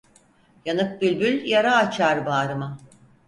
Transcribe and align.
Yanık 0.65 1.01
bülbül 1.01 1.45
yara 1.49 1.75
açar 1.75 2.25
bağrıma. 2.25 2.77